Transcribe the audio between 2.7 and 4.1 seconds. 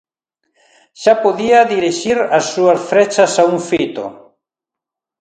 frechas a un fito.